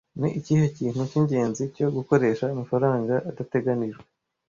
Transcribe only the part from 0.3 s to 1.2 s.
ikihe kintu